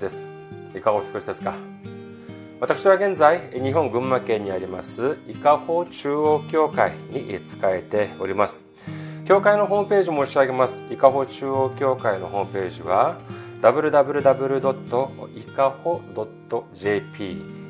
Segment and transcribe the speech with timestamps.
[0.00, 0.26] です。
[0.74, 1.54] いかがお過ごしですか？
[2.60, 8.60] 私は現在日本群馬県にあります伊香保中央教会に仕えております。
[9.26, 10.82] 教会のホームページ申し上げます。
[10.90, 13.18] 伊香保中央教会のホームページは
[13.62, 14.66] www.ikaho.jp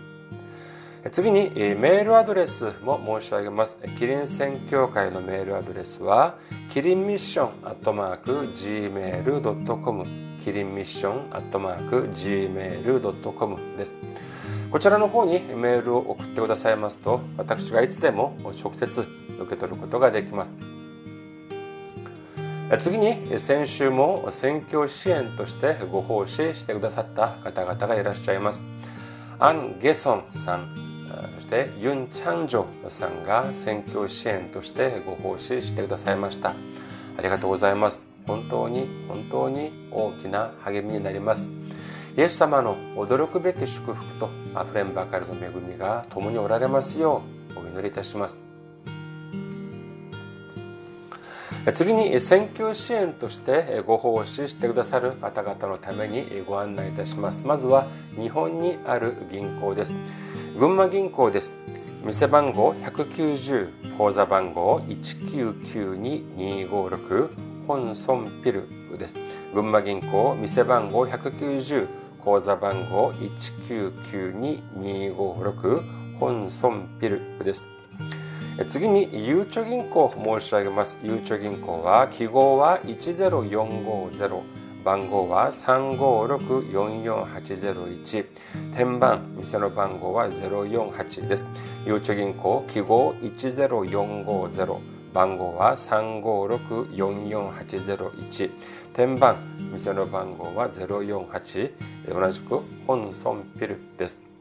[1.12, 3.76] 次にメールアドレスも申し上げます。
[4.00, 6.38] キリン宣教会のメールアドレスは
[6.72, 10.06] キリンミッションアットマーク gmail.com
[10.42, 13.98] キリンミッションアットマーク gmail.com です。
[14.72, 19.10] こちらの方にメールを送ってくださいますと私がいつでも直接受
[19.50, 20.56] け取ることができます。
[22.80, 28.64] 次に先週も選挙支援としてご奉仕してくださった方々がいらっしゃいます。
[29.40, 30.76] アン・ゲソンさん
[31.36, 36.54] そしてユン・チャンジョさんが選挙支援としてご奉仕してくださいました。
[37.18, 38.08] ありがとうございます。
[38.26, 41.48] 本当に本当に大きな励みになります。
[42.18, 47.22] イエス様の驚くべき祝福とあふれんばかりの恵みが共におられますよ
[47.56, 48.53] うお祈りいたします。
[51.72, 57.44] 次に選挙支援としてご奉仕してくださる方々のためにご案内いたします。
[57.46, 57.88] まずは
[58.20, 59.96] 日本にある銀行です。
[60.60, 61.54] 群馬銀行です。
[62.04, 67.30] 店番号190口座番号1992256
[67.66, 69.16] 本村ピルです。
[69.54, 71.88] 群馬銀行店番号190
[72.22, 75.82] 口座番号1992256
[76.20, 77.66] 本村ピルです。
[78.68, 80.96] 次にゆうちょ銀行申し上げます。
[81.04, 84.42] ゆうちょ銀行は記号は10450
[84.84, 88.26] 番号は356-44801
[88.76, 91.48] 天番店の番号は048です。
[91.86, 94.78] ゆうちょ銀行記号10450
[95.14, 98.52] 番号は356-44801
[98.94, 99.38] 天番
[99.72, 101.72] 店の番号は048
[102.14, 104.33] 同じく本村ピルです。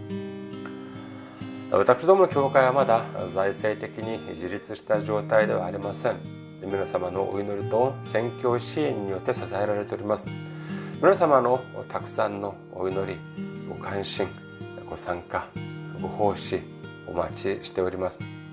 [1.70, 6.16] 私どもの教会はまだ財政的に自立した状態ではありません。
[6.62, 10.28] 皆様のお祈りと宣教支援によって支えられております。
[11.02, 13.20] 皆様のたくさんのお祈り
[13.68, 14.28] ご関心
[14.90, 15.46] ご参加
[16.02, 16.62] ご奉仕
[17.06, 18.47] お待ちしております。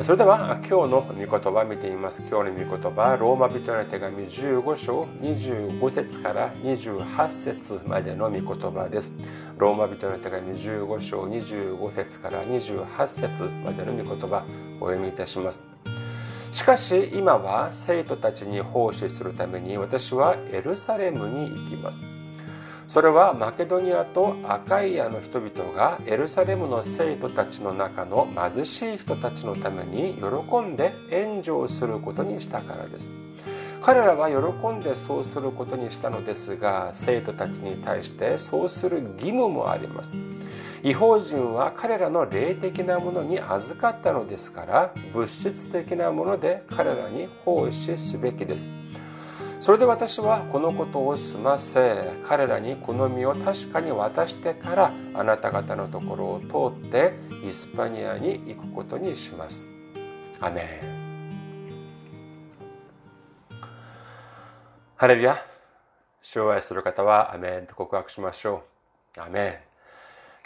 [0.00, 2.22] それでは今日の御言葉見てみます。
[2.30, 9.12] 今日の御言葉ローマ人の手紙15章25節から28節までの御言葉です。
[9.56, 14.44] ローマ人の手紙15章25節から28節までの御言葉
[14.80, 15.64] お読みいたします。
[16.52, 22.17] しかし今は生徒たちに奉仕するために私はエルサレムに行きます。
[22.88, 33.10] それはマケドニアとアカイアの人々がエルサレムの生徒たちの中の貧しい人たちのために喜んで援助をすることにしたからです。
[33.82, 40.12] 彼らは喜んでそうすることにしたのですが生徒たちに対してそうする義務もあります。
[40.82, 48.77] 違法人は彼らの霊的なものに預かったのですから物質的なもので彼らに奉仕すべきです。
[49.68, 56.24] それで私はこのことを済ませ彼らにこの身を確かに渡してからあなた方のところ
[56.64, 57.12] を通って
[57.46, 59.68] イスパニアに行くことにします。
[60.40, 60.80] アメ
[63.50, 63.58] ン。
[64.96, 65.36] ハレルヤ。
[66.22, 68.62] 主を愛する方はアメンと告白しましょ
[69.18, 69.20] う。
[69.20, 69.68] アメン。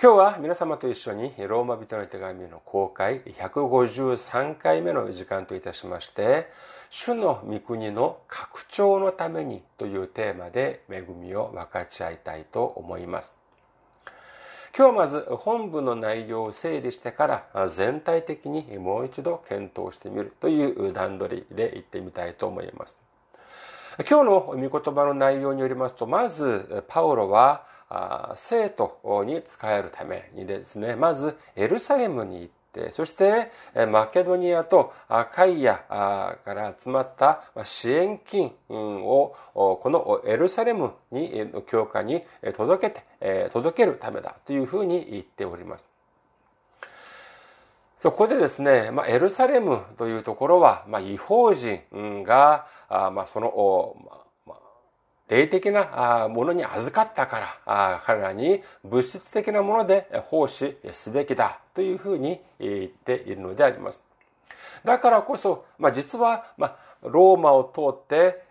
[0.02, 6.50] 今日は皆様と一緒にローマ人の手紙の公開153回目の時間といたしまして
[6.94, 13.34] 主の御国の拡張のためにというテーマで恵みを分かち合いたいと思います。
[14.76, 23.00] 今日はまず本文の内容を整理してから全体的にもう一度検討してみるという段取りで言ってみたいと思います。
[24.06, 27.64] 今日の御言葉の内容によりますとまずパウロは
[28.34, 33.50] 生徒に仕えるためにですねまずエルサレムに行ってそして
[33.88, 42.22] マケドニアとアカイアから集まった支援金をこのエルサレムに教会に
[42.54, 45.86] 届けて届けるためだというふうに言っております。
[48.02, 54.21] そこでですね、まあ、エルサレムというところは、まあ、違法人が、あまあ、その、
[55.32, 64.04] 霊的なものに預かったから彼らに物質的なもので奉仕すべきだというふうに言っているのであります。
[64.84, 68.44] だからこそ、まあ、実は、まあ、ローマを通って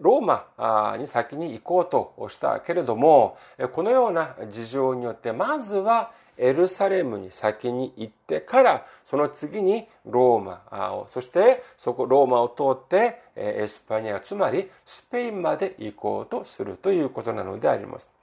[0.00, 3.38] ローマに先に行こうとしたけれども
[3.72, 18.16] このような事情によってまずはエルサレムに先に行ってからその次にローマをそしてそこローマを通ってエスパニアつまりスペインまで行こうとするということなのであります。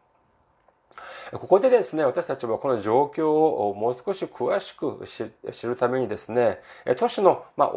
[1.31, 5.04] ここでですね、私たちはこの状況をもう少し詳しく
[5.51, 6.60] 知るためにですね、
[6.98, 7.71] 都市の、ま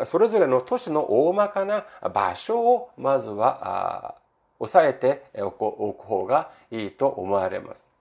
[0.00, 1.84] あ、それぞれの都市の大まかな
[2.14, 4.16] 場所をまずは
[4.58, 5.50] 押さえてお
[5.92, 7.91] く方がいいと思われます。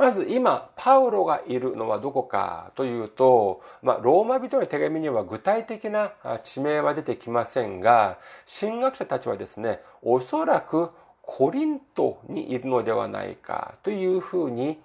[0.00, 6.12] まず今、パウロがいるのはどこかというと、まあ、ローマ人の手紙には具体的な
[6.42, 8.16] 地名は出てきませんが、
[8.58, 10.88] 神学者たちはですね、おそらく
[11.20, 14.78] コリントにいるのではないかというふうに、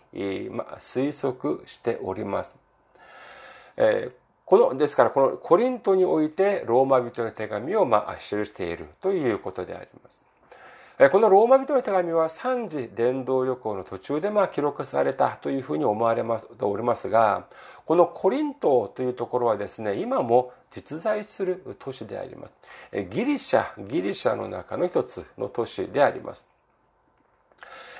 [0.51, 2.53] まあ、推測しております。
[3.77, 10.24] えーこの、ですから、このコリントにおいてローマ人の手紙をまあ記しているということであります。
[11.11, 17.47] このローマ人の手紙は3次伝道旅行の途中でま記録されたというふうに思われますおりますが
[17.85, 22.53] このコリントというところはですね今も実在する都市であります。
[23.09, 26.54] ギリシャギリシャの中の一つの都市であります。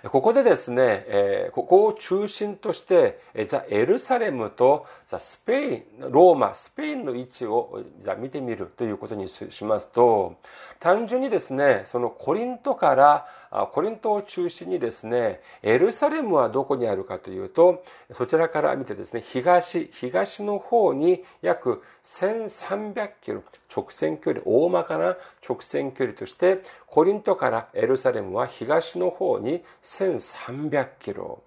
[0.10, 10.36] ここでですね、えここを中心として、ザ・エルサレムとザ・スペイン、ローマ、スペインの位置をじゃ見てみるということにしますと、
[10.80, 13.28] 単純にですね、そのコリントから、
[13.72, 23.44] コリントを中心にですね、エルサレムはどこにあるかというと、そちらから見てですね、東、東の方に約1300キロ、
[23.74, 25.16] 直線距離、大まかな
[25.48, 31.42] 直線距離として、コリントからエルサレムは東の方に1300キロ。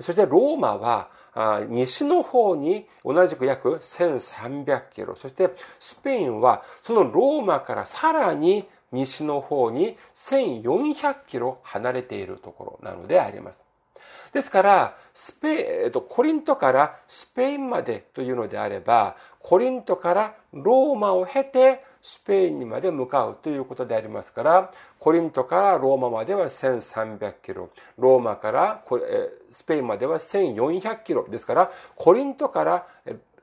[0.00, 1.10] そしてローマは
[1.68, 5.14] 西の方に同じく約1300キロ。
[5.14, 13.64] そしてスペインはそのローマからさらに西の方に1400キロ離れているところなのであります。
[14.32, 28.84] ですから、スペ、えっと、コリントからスペインまでというのであれば、コリントからローマを経てスペインにまで向かうということでありますから、コリントからローマまでは1300キロ、ローマから
[29.50, 32.86] スペインまでは1400キロですから、コリントから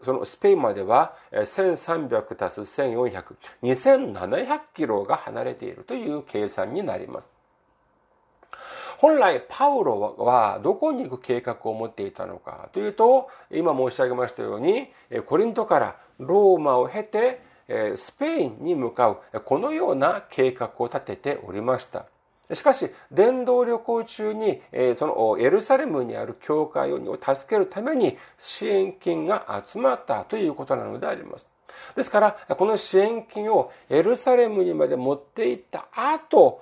[0.03, 3.23] そのスペインまでは1300たす1400、
[3.63, 7.31] 2700キロが離れているという計算になります。
[8.97, 14.87] 本来パウロはどこに行く計画を持っていたのかというと今申し上げましたように
[15.27, 17.41] コリントからローマを経て
[17.95, 22.07] スペインに向かうこのような計画を立てておりました
[22.53, 24.61] しかし伝道旅行中に
[24.97, 31.49] そのエルサレムにある教会を助けるために支援金が集まったということなのであります
[31.95, 36.61] ですから、この支援金をエルサレムにまで持って行った後、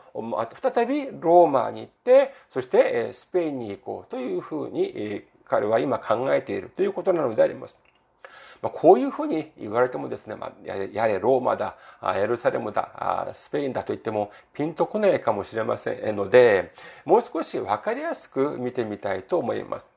[0.61, 7.79] 再びローマに行って、そしてスペインに行こうというふうに彼は今考えているということなのであります。
[8.65, 11.77] まあ、こういうふうに言われてもですね、まあ、やれローマだ、
[12.15, 16.73] エルサレムだ、スペインだと言ってもピンとこないかもしれませんので、
[17.05, 19.87] もう少しわかりやすく見てみたいと思います。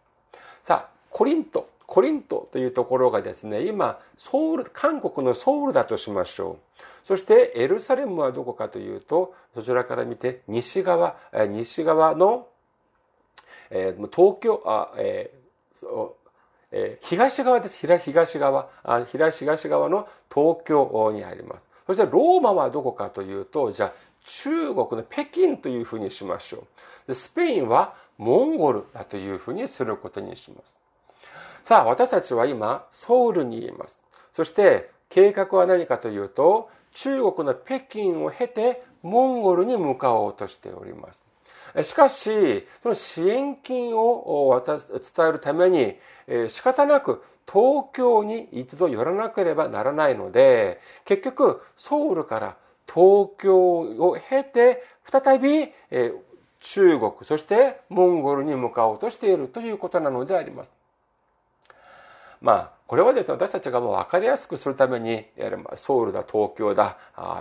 [0.60, 1.70] さあ、コリント。
[1.86, 6.82] コリントというところがですね、今、ソウル、韓国のソウルだとしましょう。
[7.04, 11.16] そしてエルサレムはどこかというと、そちらから見て西側、
[11.48, 12.48] 西側の、
[13.70, 15.38] え、東京、あえー
[16.70, 17.76] えー、東側です。
[17.76, 21.66] 東側あ東側の東京にあります。
[21.86, 23.92] そしてローマはどこかというと、じゃあ
[24.24, 26.64] 中国の北京というふうにしましょ
[27.08, 27.14] う。
[27.14, 30.78] スペインはモンゴルだというふうにすることにします。
[31.62, 34.00] さあ、私たちは今、ソウルにいます。
[34.32, 41.24] そして、計画は何かというと、中国の北京を経て、モンゴルに向かおうとしております。
[41.82, 45.96] しかし、その支援金を渡す伝えるために、
[46.48, 52.56] 仕方なく東京に一度寄らなければならないので、結局、ソウルから
[52.86, 55.72] 東京を経て、再び
[56.60, 60.72] 中国、そしてモンゴルに向かおうとしているということなのであります。
[62.40, 65.26] まあ、これはですね、私たちがもう分かりやすくするために、
[65.74, 66.96] ソウルだ、東京だ、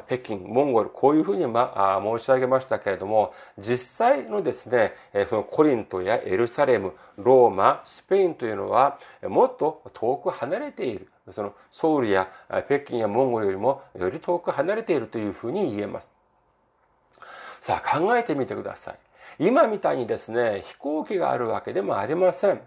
[0.07, 4.93] 北京、モンゴル、こういうふうに、ま、申し上げましたけれども、実際のですね、
[5.29, 11.07] そのコリントやエルサレム、ローマ、スペインというのは、もっと遠く離れている。
[11.31, 12.29] そのソウルや
[12.65, 16.09] 北京やモンゴルよりもより遠く離れているというふうに言えます。
[17.61, 18.99] さあ考えてみてください。
[19.39, 22.59] 今みたいにですね、飛行機があるわけでもありません。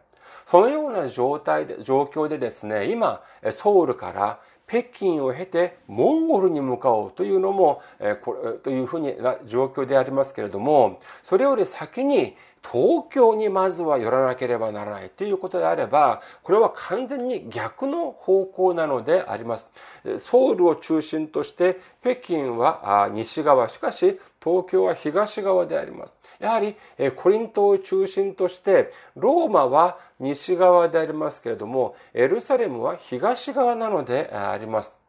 [0.47, 19.71] そのような状態で、状況でですね、今、ソウルから北京を経てモンゴルに向かおうというのも、えこれというふうな状況でありますけれども、それより先に東京にまずは寄らなければならないということであれば、これは完全に逆の方向なのであります。
[20.19, 26.17] ソウルを中心として北京は西側、しかし東京は東側であります。
[26.39, 26.77] やはり
[27.17, 35.00] コリントを中心としてローマは西側でありますけれども、エルサレムは東側なのであります。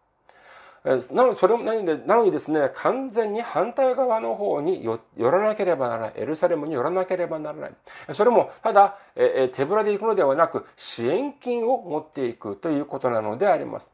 [0.84, 5.00] なのそれもなでなのにですね完全に反対側の方に寄
[5.32, 6.14] らなければならない。
[6.16, 7.72] エルサレムに寄らなければならない。
[8.14, 8.98] それもただ
[9.54, 13.92] 手ぶらで行くのではなく支援金を持っていくということなのであります。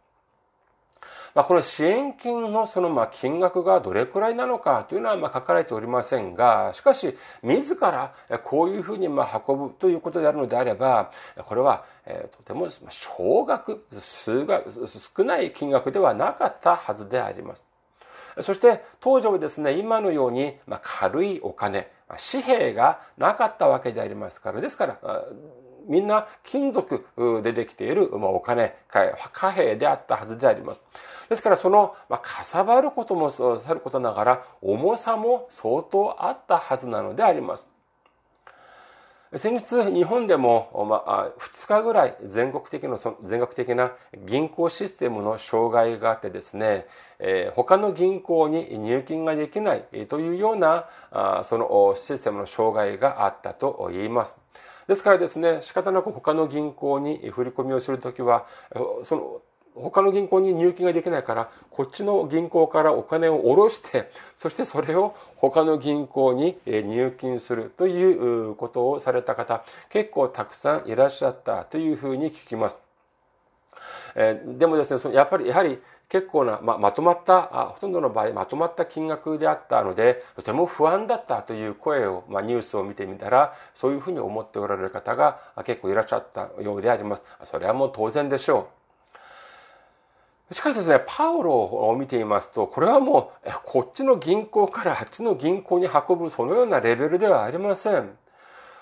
[1.37, 11.11] まあ、この支援金のそのまあ金額がどれくらいなのかというのはまあ書かれておりませんが、しかし、自らこういうふうにまあ運ぶということであるのであれば、
[11.45, 11.85] これは
[12.35, 17.67] とても少額、数額、少ない金額ではなかったはずであります。
[18.39, 21.91] そして当時はですね、今のように軽いお金、
[22.31, 24.97] 紙幣がなかったわけでありますから、ですから、
[25.87, 27.05] みんな金属
[27.43, 30.83] でできている、まあ、お金、貨幣であったはずであります。
[31.29, 37.69] ですからその、まあ、かさばることもさることながら、重さも相当あったはずなのであります。
[39.35, 43.91] 先日日本でも、まあ、2日ぐらい全国的の全国的な
[44.25, 46.85] 銀行システムの障害があってですね、
[47.19, 54.37] えー、他の銀行に入金ができないというようなあそのシステムの障害があったと言います。
[54.87, 58.47] ですからですね、仕方なく他の銀行に振り込みをするときは、
[59.03, 59.41] その
[59.75, 72.77] 他の銀行に入金ができないから、こっちの銀行からお金を下ろして、そしてそれを他の銀行に入金するということをされた方、結構たくさんいらっしゃったというふうに聞きます。
[74.15, 87.23] えでもですね、やっぱり、やはり結構な、ままとまったあ、ほとんどの場合まとまった金額であったので、とても不安だったという声を、まニュースを見てみたら、そういうふうに思っておられる方が結構いらっしゃったようであります。
[87.43, 88.69] それはもう当然でしょ
[90.49, 90.53] う。
[90.53, 98.17] しかしですね、パウロを見ていますと、これはもう、こっちの銀行からあっちの銀行に運ぶそのようなレベルではありません。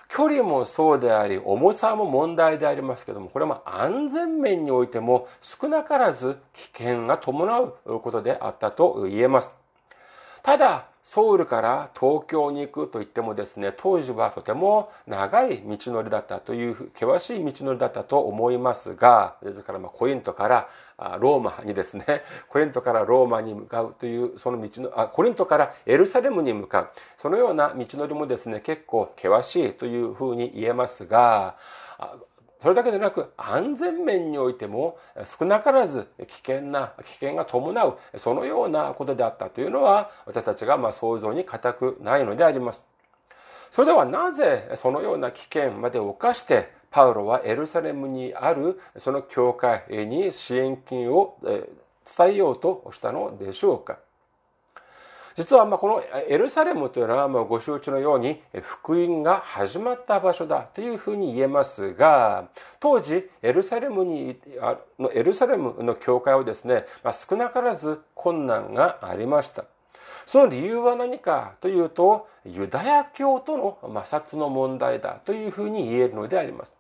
[0.10, 9.65] 距離もそうであり、重さも問題でありますけども、これも安全面においても少なからず危険が伴うことであったと言えます。
[10.46, 20.70] ただ、ソウルから東京に行くといってもですね、当時はとても長い道のりだったという、険しい道のりだったと思いますが、ですからまコリントから
[21.18, 22.06] ローマにですね、
[22.48, 31.56] コリントからローマに向かうという、その道の、あ、コリントからエルサレムに向かう、そのような道のりもですね、結構険しいというふうに言えますが、
[32.62, 34.98] それだけでなく安全面においても
[35.40, 42.86] 少なからず危険な危険が伴うそのようなことであったというのは私たちがま想像に難くないのであります。
[43.72, 54.00] それではなぜそのような危険まで犯してパウロはエルサレムにあるその教会に支援金を伝えようとしたのでしょうか
[55.36, 62.48] 実はまあこのエルサレムというのはまあご承知のように福音が始まった場所だというふうに言えますが
[62.80, 64.38] 当時エルサレムに
[64.98, 69.66] のエルサレムの教会はですね、まあ、少なからず困難がありました。
[70.26, 76.74] その理由は何かというとユダヤ教との摩擦の問題だというふうに言えるのであります。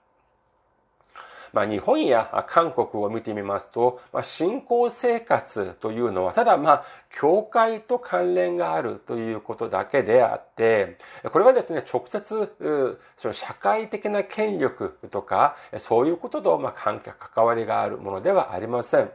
[1.56, 6.86] まあ、日本や韓国を見てみますと、まあ、信仰生活というのは、ただまあ、
[7.18, 10.98] 教会と関連があるということだけであって、
[11.32, 19.10] これはですね、直接、その社会的な権力とか、そういうこととまあ関係、関わりがあるものではありません。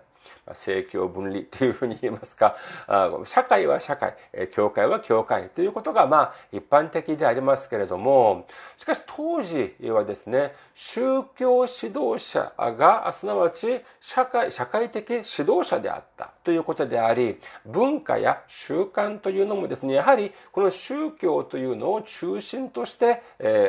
[0.47, 2.57] 政教分離というふうに言いますか、
[3.25, 4.15] 社会は社会、
[4.53, 8.47] 教会は教会ということがまあ一般的でありますけれども、
[8.77, 23.23] しかし当時はですね、宗教指導者が、すなわち社会、社会的指導者であったということであり、文化や習慣というのもですね、やはりこの宗教というのを中心として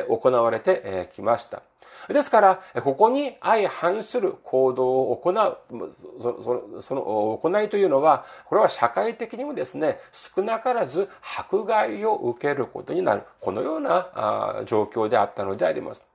[0.08, 1.62] 行われてきました。
[2.08, 16.06] ですから、ここに相反する行動を行う、その行いというのは、これは社会的にもですね、少なからず迫害を受けることになる、このような状況であったのであります。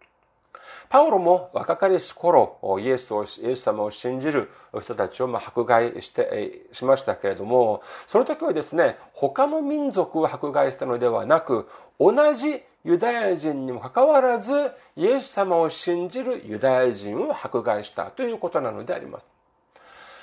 [0.89, 4.49] パウロも若かりし頃、イエスを、イエス様を信じる
[4.81, 11.67] 人たちを迫害して、しましたけれども、その時はですね、他の民族を迫害したのではなく、
[11.99, 19.27] 同じユダヤ人にもかかわらず、イエス様を信じるユダヤ人を迫害したということなのであります。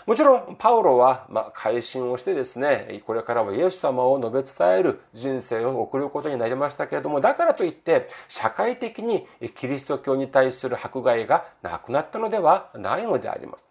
[0.06, 9.26] もちろん、パウロは、まあ、改心をしてですね、これからはイエス様を述べ伝える人生を送ることになりましたけれども、だからといって、社会的に
[9.56, 13.66] キリスト教に対する迫害がなくなったのではないのであります。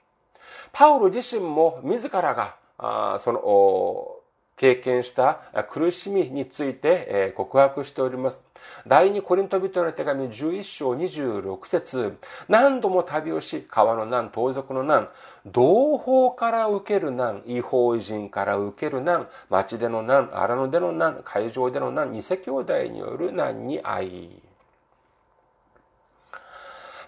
[0.72, 4.13] パウロ自身も自らが、あその、
[4.56, 8.44] 経験した苦しみについて告白しております。
[8.88, 12.18] 第二コリント人の手紙11章26節
[12.48, 15.10] 何度も旅をし、川の難、盗賊の難、
[15.46, 24.42] 同胞から受ける難、違法人から受ける難、町での難、荒野での難、海上での難、偽兄弟による難に遭い。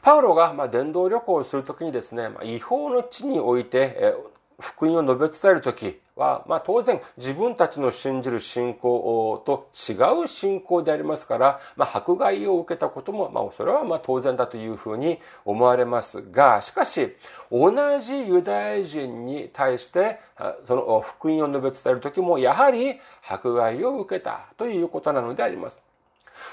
[0.01, 4.13] パウロが、まあ、伝道旅行をするときにですね、違法の地において、
[4.59, 17.15] 福音を述べ伝えるときは、まあ、当然自分たちの信じる信仰と違う信仰でありますから、まあ、迫害を受けたことも、まあ、それはまあ当然だというふうに思われますが、しかし、
[17.51, 20.19] 同じユダヤ人に対して、
[20.63, 25.83] その福音を述べ伝えるときも、やはり迫害を受けたということなのであります。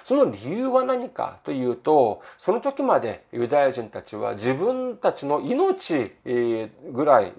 [0.05, 7.33] その理由は何かというと、その時までユダヤ人たちは自分たちの命ぐらい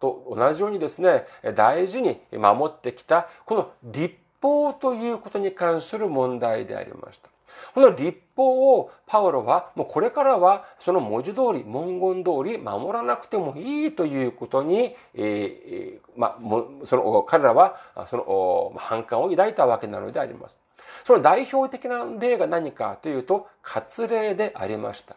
[0.00, 7.28] と同じようにですね、大事に守ってきた、この立法ということに関する問題でありました。
[7.74, 20.58] この立法をパウロはもうこれからはその文字通り、文言通り守らなくてもいいということに、えー、まあ、その彼らはその反感を抱いたわけなのであります。
[21.04, 25.16] その代表的な例が何かというと、割礼でありました。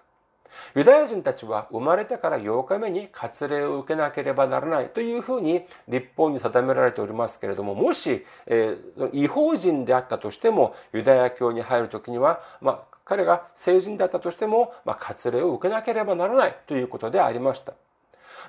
[0.76, 17.74] ユダヤ人たちは生まれてから8日目に割礼を受けなければならないというふうに立法に定められておりますけれども、もし、えー、違法人であったとしても、ユダヤ教に入るときには、まあ、彼が成人だったとしても、まあ、割礼を受けなければならないということでありました。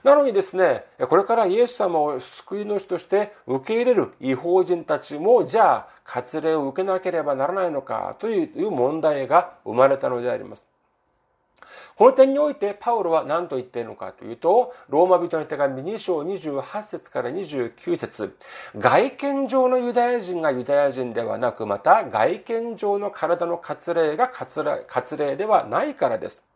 [0.04, 10.66] なのにですね、これからイエス様を救い主として受け入れる違法人たちも、じゃあ、割礼を受けなければならないのかという問題が生まれたのであります。
[12.00, 18.38] この点においてパウロは何と言っているのかというと、ローマ人の手紙2章28節から29節
[18.78, 26.49] 外見上のユダヤ人がユダヤ人ではなく、また外見上の体の割礼が割礼ではないからです。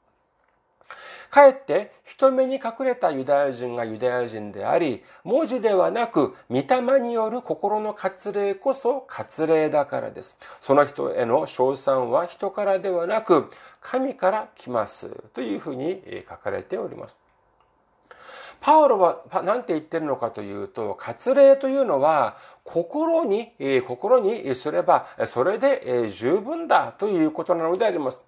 [1.34, 10.38] かえって人目に隠れたユダヤ人がユダヤ人であり、文字ではなく、御霊による心の割礼こそ割礼だからです。
[10.60, 15.10] その人への称賛は人からではなく、神から来ます。
[15.34, 17.20] というふうに書かれております。
[18.60, 23.50] パウロは何て言ってるのかというと、割礼というのは、心に、
[23.88, 28.24] 心にすれば、それで十分だということなのであります。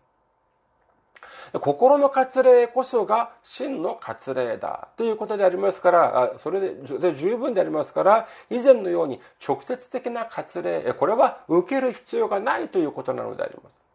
[1.60, 13.85] 心の割礼こそが真の割礼だということでありますから、それで十分でありますから、以前のように直接的な割礼、これは受ける必要がないということなのであります。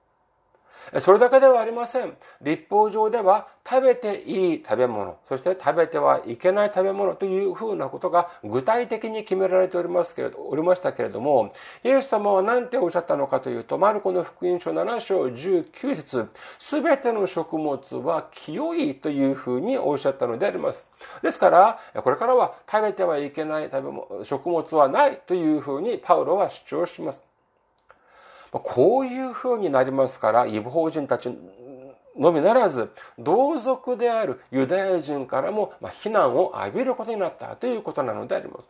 [0.99, 2.13] それだけではありません。
[2.41, 20.87] 立法上では食べていい食べ物、そして食べてはいけない食べ物というふうなことが具体的に決められておりますけれど、おりましたけれども、イエス様は何ておっしゃったのかというと、マルコの福音書7章19節すべての食物は清いというふうにおっしゃったのであります。
[21.21, 27.30] ですから、これからは食べてはいけない食べ物、食物はないというふうにパウロは主張します。
[28.51, 31.29] こういうふうになりますから、違法人たち
[32.17, 38.69] のみならず、同族であるユダヤ人からも非難を浴びることになったということなのであります。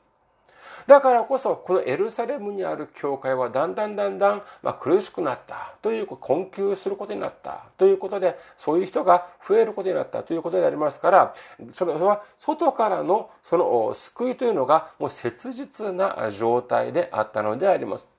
[0.88, 11.36] だからこそ、このエルサレムにある教会はだんだんだんだん、ま苦しくなったという、困窮することになったということで、そういう人が増えることになったということでありますから、
[11.72, 18.10] それは外からのその救いというのがもう切実な状態であったのであります。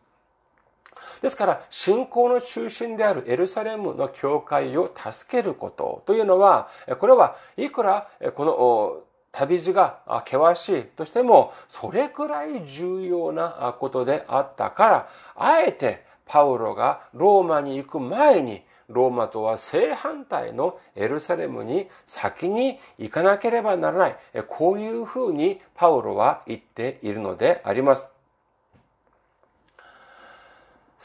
[1.22, 24.16] ですから、信仰の中心であるエルサレムの教会を助けることというのは、これはいくらこの旅路が険しいとしても、それくらい重要なことであったから、あえてパウロがローマに行く前に、ローマとは正反対のエルサレムに先に行かなければならない。
[24.48, 28.12] こういうふうにパウロは言っているのであります。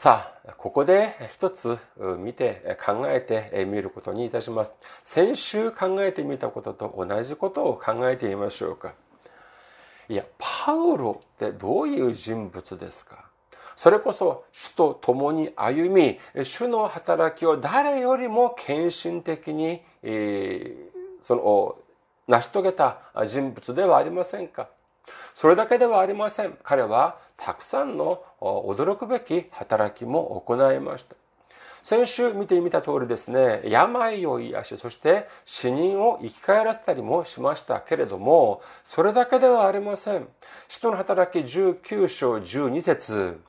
[0.00, 1.76] さあ、ここで一つ
[2.20, 4.78] 見て考えてみることにいたします。
[5.02, 8.94] 先週考えてみたことと同じことを考えてみましょうか。
[10.08, 13.24] いや、パウロってどういう人物ですか？
[13.74, 21.76] それこそ主と共に歩み、主の働きを誰よりも献身的に、えー、その、
[22.28, 24.68] 成し遂げた人物ではありませんか？
[25.38, 26.58] それだけではありません。
[26.64, 31.14] 彼はたくさんの驚くべき働きも行いました。
[31.84, 40.26] 先週見てみた通りですね、病を癒し、そして死人を生き返らせたりもしましたけれども、それだけではありません。
[40.66, 43.40] 使徒の働き19章12節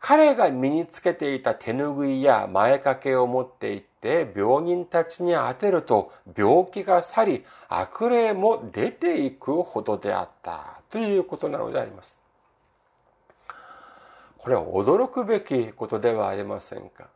[0.00, 12.16] 彼が身につけていた手ぬぐいや前掛けを持っていって病人たちに当てると病気が去り悪霊も出ていくほどであったということなのであります。
[14.38, 17.08] これは驚くべきことではありませんか。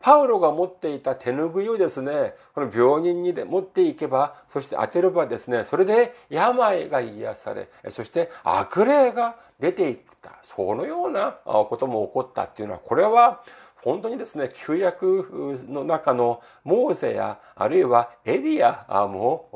[0.00, 10.38] パウロが持っていた手ぬぐいをですね、この病人に持っていけば、そして当てればですね、それで病が癒され、そして悪霊が出ていった。
[10.42, 13.44] そのようなことも起こったっていうのは、これは
[13.76, 15.28] 本当にですね、旧約
[15.68, 19.48] の中のモーゼや、あるいはエリアも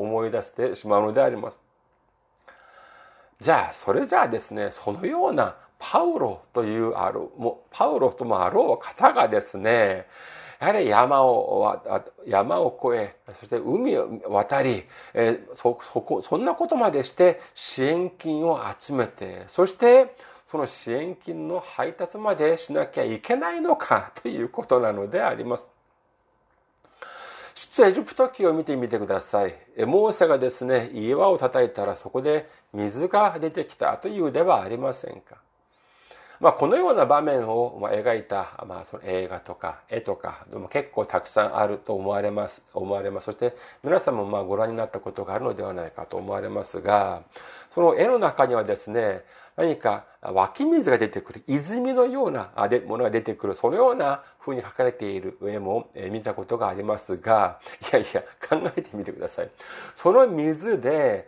[0.00, 1.60] 思い出してしまうのであります。
[3.44, 10.06] じゃあ、それじゃあですね、そのようなパウロというある、もパウロともあろう方がですね、
[10.58, 11.78] やはり山を、
[12.26, 14.84] 山を越え、そして海を渡り、
[15.52, 25.73] そ、そこ、そんなことまでして支援金を集めて、そしてその支援金の配達までしなきゃいけないのかということなのであります。
[27.76, 29.54] 出エジプト記を見てみてください。
[29.78, 35.38] モーセがですね、岩を叩いたらそこで水が出てきたというではありませんか？
[36.44, 43.24] まあ、このような場面を描いた、まあ、その映画とか絵とかでも結構たくさんあると思われます思われます。
[43.24, 47.22] そして皆さんもまあご覧になったことがあるのではないかと思われますが
[47.70, 49.24] その絵の中にはですね
[49.56, 52.50] 何か湧き水が出てくる泉のような
[52.86, 57.58] ものが出てくるそのような風に書かれている絵も見たことがありますが
[57.90, 59.50] いやいや考えてみてください。
[59.94, 61.26] その水で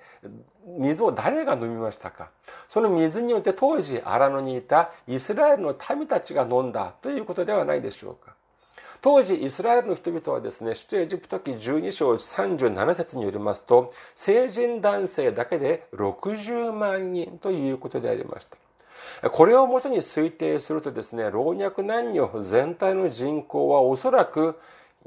[0.67, 2.29] 水を誰が飲みましたか？
[2.69, 8.35] その水によって当時荒野にいたイスラエルの民たちが飲んだということではないでしょうか
[9.01, 18.47] 当時イスラエルの人々はですね、出エジプト記12章37節によりますと、成人男性だけで60万人ということでありまし
[19.23, 19.31] た。
[19.31, 24.59] これをもとに推定するとですね、老若男女全体の人口はおそらく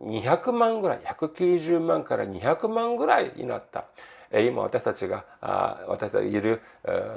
[0.01, 3.85] 200万ぐらい、190万から200万ぐらいになった。
[4.31, 5.25] 今私たちが
[5.87, 6.61] 私たちがいる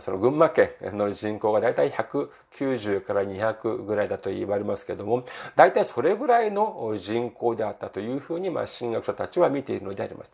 [0.00, 10.32] その群馬県の人口が大体190から200ぐらいだと言われますけれども大体それぐらいの人口であったというふうにまあ神学者たちは見ているのであります。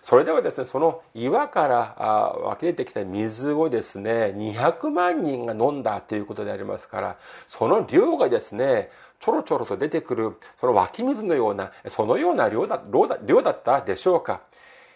[0.00, 1.94] それではですね、その岩から
[2.42, 12.80] 湧き出てきた水をですね、200万人が飲んだということでありますから、その量がですね、ちょろちょろと出てくる、その湧き水のような、そのような量だ
[13.26, 14.40] 量だったでしょうか。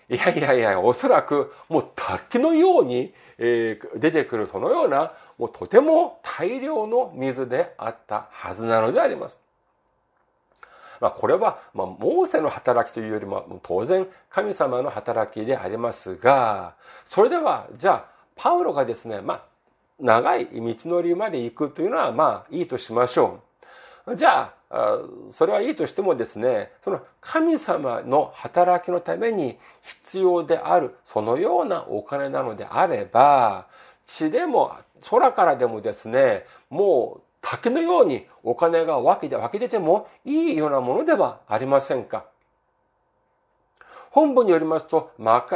[0.09, 9.41] いやいやいや、おそらくもう滝のように、えー、出てくるそのような、もうとても大量の水であったはずなのであります。
[11.01, 19.43] まあ、これは、まあ、モーセの働きというよりも、当然神様の働きでありますが、それでは、じゃあ、パウロがですね、まあ、
[19.99, 23.41] 長い道のりまで行くというのは、まあ、いいとしましょ
[24.07, 24.15] う。
[24.15, 24.55] じゃあ、
[25.29, 33.67] それはいいとしてもですね、その神様の働きのために必要である、そのようなお金なのであれば、
[34.07, 34.73] 地でも
[35.11, 42.25] 空からでもですね、もう滝のようにお金が湧き湧き出てもいいようなものではありませんか？
[44.13, 45.47] 本文によりますと、マ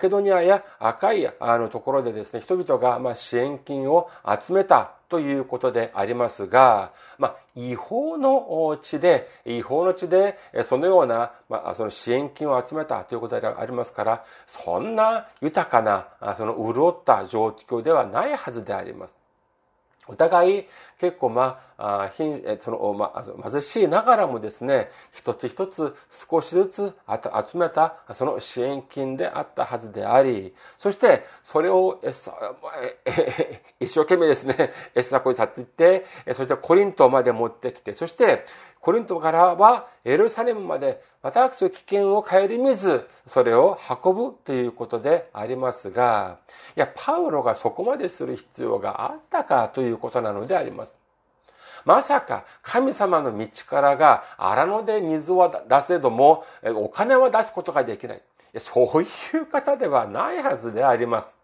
[0.00, 19.25] ケドニアや赤いあのところでですね、人々がま支援金を集めたということでありますが、まあ、違法の地で、違法の地で、そのような、まあ、その支援金を集めたということでありますから、そんな豊かな、その潤った状況ではないはずであります。
[20.08, 20.64] お互い
[20.98, 22.10] 結構まあ、
[22.58, 23.12] その、ま、
[23.50, 26.94] 貧しいながらもですね、一つ一つ少しずつ
[27.52, 32.00] 集めたその支援金であったはずであり、そしてそれを
[33.78, 38.46] 一生懸命ですね、 エッサコに去っていって、そしてコリントまで持ってきて、そして
[38.86, 46.38] コリントからはエルサレムまで私の危険を顧みず、それを運ぶということでありますが、
[46.76, 50.94] いや、パウロがそこまでする必要があったかということなのであります。
[51.84, 58.22] まさか神様の道からが荒野で水は出せどもお金は出すことができない。
[58.60, 61.36] そういう方ではないはずであります。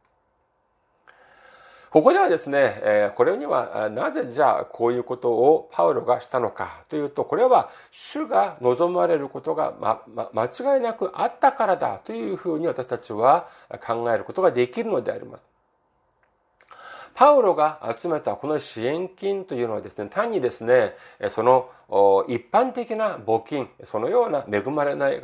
[1.93, 9.75] ここではですね、これにはなぜじゃあこういうことをパウロがしたのかというと、これは主が望まれることが、
[10.33, 13.47] 間違いなくあったからだというふうに私たちは
[13.87, 15.47] 考えることができるのであります。
[17.15, 20.97] パウロが集めたこの支援金というのはですね、単にですね、
[21.29, 21.69] その
[22.27, 25.21] 一般的な募金、そのような恵まれない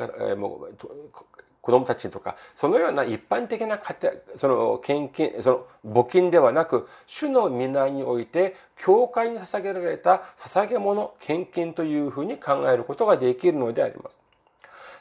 [1.68, 14.18] 子供たちとか、そのような一般的な家庭、その献金、その募金ではなく、主の皆において、教会に捧げられた捧げ物、献金というふうに考えることができるのであります。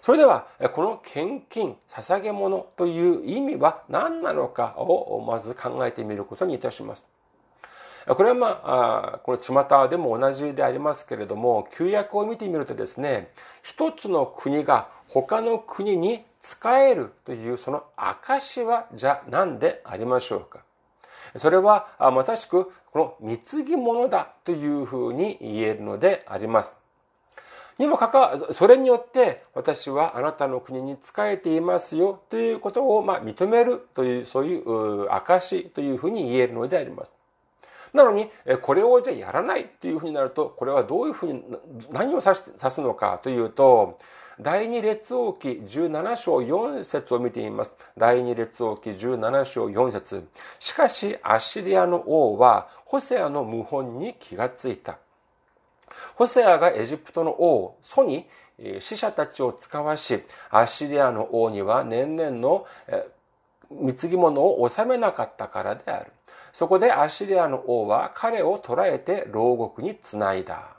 [0.02, 7.08] それでは、この献金、捧げ物という意味は何なのかをまず考えてみることにいたします。
[8.10, 13.32] これはまあ、この巷でも同じでありますけれども、旧約を見てみるとですね、
[13.64, 20.64] 一つの国が他の国に使えるというその証はじゃ何でありましょうか？
[21.36, 26.76] それはまさしくこの貢ぎ物だというふうに言えるのであります。
[27.78, 37.16] にもかかわらず、それによって私はあなたの国に仕えていますよということをま認めるという、そういう証というふうに言えるのであります。
[37.94, 38.32] なのに、
[38.64, 41.44] これをじゃやらないというふうになると、これはどういうふうに、
[41.92, 44.00] 何を指すのかというと、
[44.40, 47.74] 第二列王記17章4節を見てみます。
[47.98, 50.28] 第二列王記17章4節
[50.60, 55.00] しかし、アッシリアの王は、ホセアの謀反に気がついた。
[56.14, 58.28] ホセアがエジプトの王、ソに
[58.80, 62.68] 死者たちを使わし、アッシリアの王には年々の
[63.72, 66.12] 貢ぎ物を収めなかったからである。
[66.54, 70.77] そこでアッシリアの王は彼を捕らえて牢獄につないだ。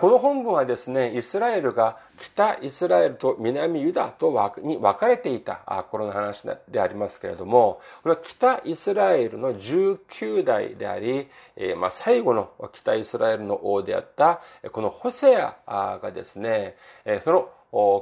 [0.00, 5.56] この本文はですね、イスラエルが北イスラエルと南ユダとに分かれていた
[5.90, 11.28] 頃の話でありますけれども、これは北イスラエルの19代であり、
[11.76, 16.76] まあ、最後の北イスラエルの王であったこのホセアがですね、
[17.22, 17.50] その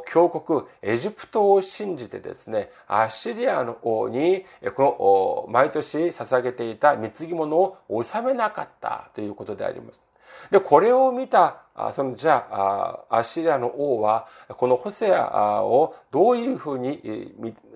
[0.07, 10.10] 強国エジプトを信じてですねアッシリアの王にこの毎年捧げていた貢ぎ物を納めなかったということであります。
[10.51, 11.63] で、これを見た、
[11.93, 17.33] その、じゃあ、アッシリアの王は、このホセアをどういうふうに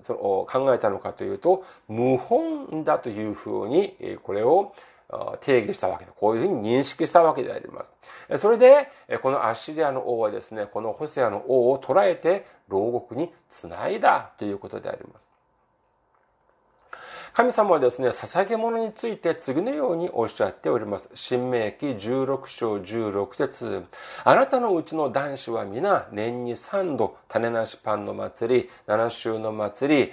[0.07, 4.75] 考えたのかというと、謀反だというふうに、これを
[5.40, 7.93] 定義したわけで、こういうふうに認識したわけであります。
[8.38, 8.88] それで、
[9.23, 15.34] このアッシリアの王はですね、このホセアの王を捕らえて牢獄につないだということであります。
[17.35, 21.11] 神様はですね、捧げ物について次のようにおっしゃっております。
[21.14, 23.85] 新明記16章16節
[24.23, 30.12] あなたのうちの男子は皆年に3度種なしパンの祭り、七週の祭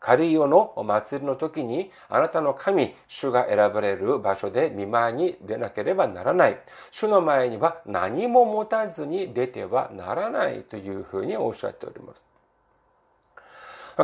[0.00, 6.58] カリオの祭りの時にあなたの神、主が選ばれる場所で見舞いに出なければならない。
[6.90, 12.26] 主の前には何も持たずに出てはならないというふうにおっしゃっております。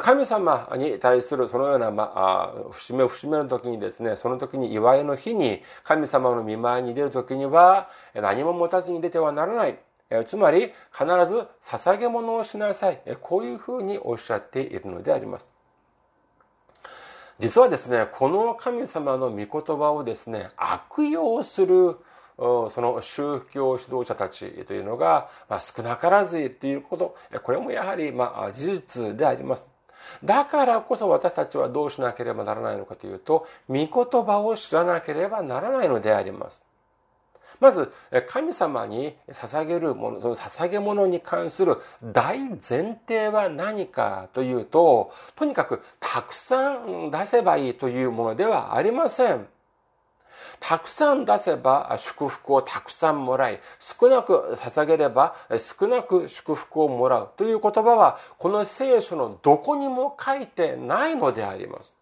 [0.00, 9.78] 神様に対するそのような、まあ、節目節目の時にですね、その時に祝いの日に神様の見舞いに出る時には何も持たずに出てはならない。
[10.26, 13.02] つまり必ず捧げ物をしなさい。
[13.20, 15.48] こういうふうにおっしゃっているのであります。
[17.38, 21.96] 実はですね、この神様の御言葉をですね、悪用する
[22.38, 25.28] その宗教指導者たちというのが、
[25.60, 28.12] 少なからずいるということ、これもやはり
[28.52, 29.66] 事実であります。
[30.24, 33.88] だからこそ私たちはどうしなければならないのかというと、御言
[34.24, 36.64] 葉を知らなければならないのであります。
[37.62, 37.92] まず、
[38.26, 49.46] 神様に捧げるもの、その捧げ物に関する大前提は何かというと、とにかくたくさん出せばいいというものではありません。
[50.64, 61.92] たくさん出せば祝福をたくさんもらい、少なく捧げれば少なく祝福をもらうという言葉は、この聖書のどこにも書いてないのであります。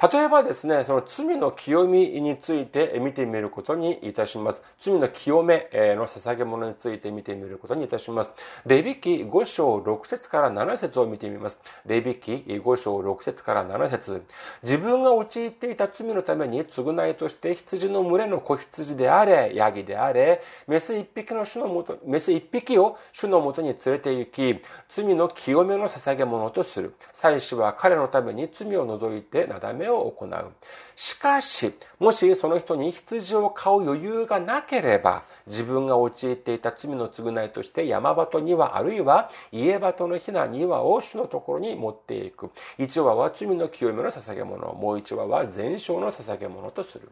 [0.00, 4.62] 例えばですね、その罪の清みについて見てみることにいたします。
[4.78, 8.34] 罪の清めの捧げ物について見てみることにいたします。
[8.64, 11.60] レビキ5章6節から7節を見てみます。
[11.84, 14.22] レビキ5章6節から7節
[14.62, 26.94] 自分が陥っていた罪のために償いとして羊の群れの子羊であれ、ヤギであれ、メス一匹の種のもと、メス一匹を種のもとに連れて行き、罪の清めの捧げ物とする。
[27.12, 30.52] 祭司は彼のために罪を除いてなだめを行う。
[30.96, 42.50] しかし、もしその人に羊を買う余裕がなければ、自分が陥っていた罪の償いとして山鳩にはあるいは家鳩のひな2羽を主のところに持っていく。
[42.78, 47.10] 1羽は罪の清めの捧げ物、もう1羽は全焼の捧げ物とする。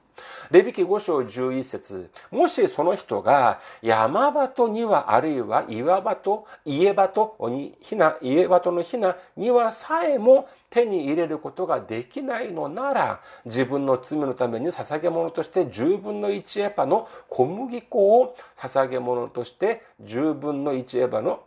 [0.50, 21.42] レビキ5章11節もしその人が山鳩2羽あるいは岩鳩、家鳩にひな、家鳩のひな2羽さえも手に入れることができないのなら、自分の罪のために捧げ物として10分の1エパの小麦粉を捧げ物として10分の1エパの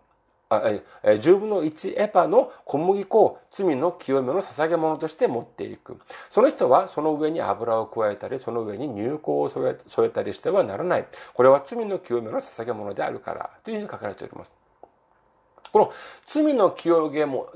[0.50, 5.98] 10分の1エパの小麦粉を罪の清めの捧げ物として持っていく。
[6.30, 11.06] その人はその上に油を加えたり、その上に乳香を添えたりしてはならない。
[11.34, 14.61] これは罪の清めの捧げ物であるからというふうに書かれております。
[15.72, 15.94] この
[16.26, 17.48] 罪の清めも、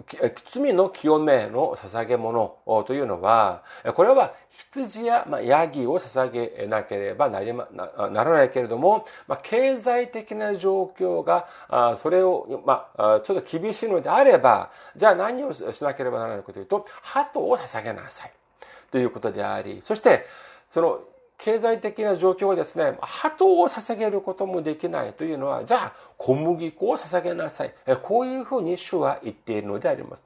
[0.45, 3.63] 罪の清めの捧げ物というのは、
[3.95, 7.41] これは羊や、ヤギを捧げなければな
[8.23, 9.05] らないけれども、
[9.43, 18.31] 経済的な状況が、それを、まあ、ちょっと厳しいのであれば、じゃあ何をしなければならないかというと、鳩を捧げなさい。
[18.91, 20.25] ということであり、そして、
[20.69, 20.99] その
[21.37, 27.73] 経済的な状況がですね、鳩を捧げることもできないというのは、じゃあ小麦粉を捧げなさい。
[28.01, 30.23] こういうふうに主は言っているのであります。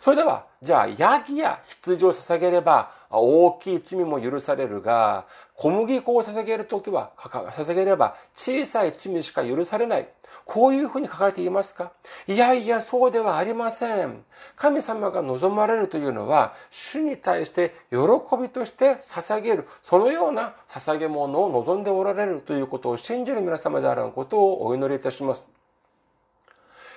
[0.00, 5.24] それでは、じゃあ、ヤギや羊を捧げれば、大きい罪も許されるが、
[5.56, 10.08] 小麦粉を捧げるときは、捧げれば、小さい罪しか許されない。
[10.44, 11.92] こういうふうに書かれていますか？
[12.26, 14.24] いやいや、そうではありません。
[14.56, 17.98] 神様が望まれるというのは、主に対して喜
[18.42, 25.48] びとして捧げる、そのような捧げ物を望んでおられるということを信じる皆様であることをお祈りいたします。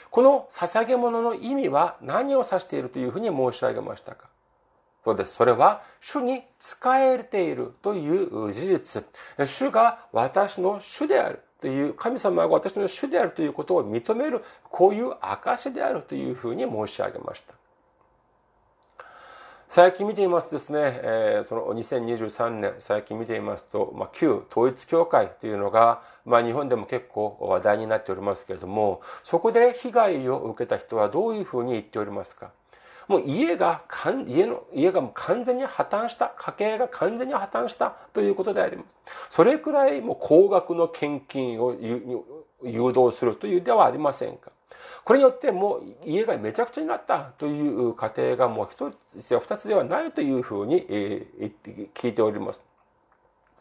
[0.10, 4.30] この捧げ物の意味は何を指しているというふうに申し上げましたか？
[5.08, 5.36] そうです。
[5.36, 9.06] それは、主に仕えているという事実。
[9.46, 17.54] 主が私の主であるという、神様が私の主であるということを認める、こういう証であるというふうに申し上げました。
[19.70, 32.52] 最近見ていますとですね、え、その2023年、最近見ていますと、ま、旧統一教会というのが、ま、日本でも結構話題になっておりますけれども、そこで被害を受けた人はどういうふうに言っておりますか？
[33.08, 33.84] もう家が、
[34.28, 38.98] 家の、家がもう完全に破綻した、家計が完全に破綻したということであります。
[39.30, 44.52] それくらいもう高額の献金を誘導するというではありませんか。
[45.06, 48.92] これによってもう家がめちゃくちゃになったという家庭がもう一
[49.22, 50.86] つや二つではないというふうに
[51.94, 52.62] 聞いております。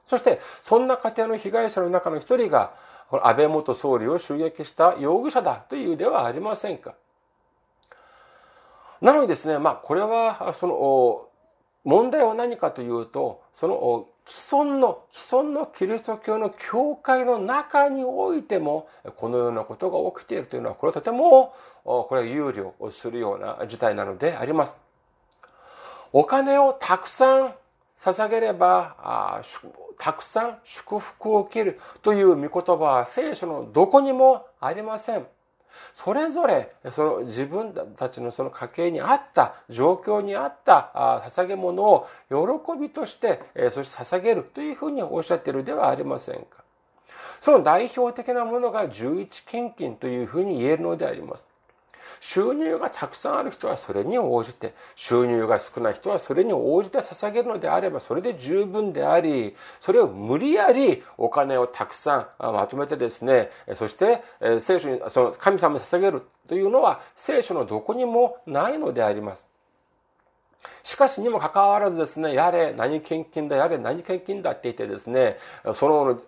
[0.08, 2.74] そして、そんな家庭の被害者の中の一人が、
[3.10, 6.94] 安倍元総理を襲撃した容疑者だというではありませんか。
[9.00, 11.28] なのにですね、まあ、これは、その、
[11.84, 21.54] 問題は何かというと、その、既存の、既存のキリスト教の教会の中においても、このようなことが起きているというのは、これはとても、
[21.84, 24.76] これは憂慮をするような事態なのであります。
[26.12, 27.54] お金をたくさん
[27.98, 29.42] 捧げれば、
[29.98, 35.26] たくさん祝福を受けるという御言葉は聖書のどこにもありません。
[35.92, 42.36] それぞれその自分たちのその家計に合った状況に合った捧げ物を喜
[42.80, 43.40] びとして
[43.72, 46.64] そして捧げるというふうにおっしゃっているではありませんか。
[47.40, 51.46] その代表的なものが十一献金というふうに言えるのであります。
[52.20, 64.22] 収入がたくさんある人はそれに応じて、収入が少ない人はそれに応じて捧げるのであればそれで十分であり、それを無理やりお金をたくさんまとめてですね、そして
[64.60, 69.46] 聖書に、その神様に捧げるというのは聖書のどこにもないのであります。
[70.82, 75.38] しかしにもかかわらずですね、やれ何献金だ、やれ何献金だって言ってですね、
[75.74, 76.20] その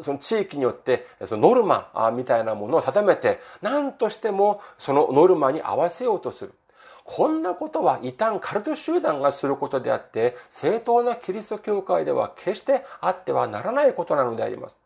[0.00, 6.54] その地域によってそのノルマみたいなものを定めて何としてもそのノルマに合わせようとする。
[7.04, 14.78] こんなことは異端カルト集団がすることであって正当なキリスト教会では決してあってはならないことなのであります。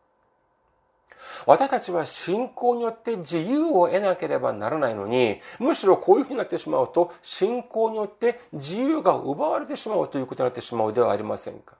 [1.45, 11.75] 私たちは信仰によって自由を得なければならないのに、むしろこういうふうになってしまうと、信仰によって自由が奪われてしまうということになってしまうではありませんか。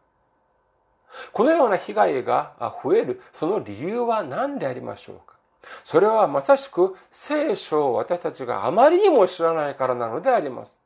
[1.32, 2.54] このような被害が
[2.84, 5.36] 増える、その理由は何でありましょうか？
[5.84, 10.78] それはまさしく聖書を私たちがあまりにも知らないからなのであります。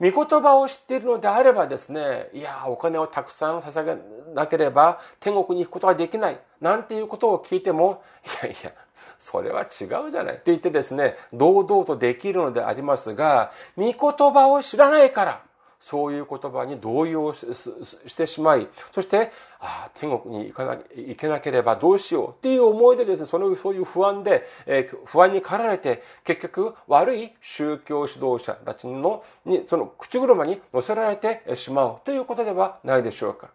[0.00, 3.96] 御言葉を知っているのであればですね、いや、お金をたくさん捧げ
[4.34, 8.02] なければ天国に行くことができない、なんていうことを聞いても、
[8.42, 8.72] いやいや、
[9.16, 15.42] それは違うじゃないって言ってですね、堂々とできるのでありますが、御言葉を知らないから、
[15.86, 19.30] そういう言葉に動揺してしまい、そして、
[19.60, 33.50] ああ、天国に行かな行けなければどうしようっていう思いでですね、そのそういう不安で、えー、不安に駆られて、結局悪い宗教指導者たちのにその口車に乗せられてしまうということではないでしょうか。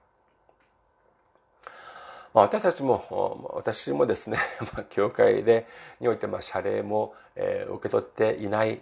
[2.33, 4.37] まあ、私たちも私もですね、
[4.73, 5.65] まあ、教会で
[5.99, 8.81] においてまあ謝礼も、えー、受け取っていない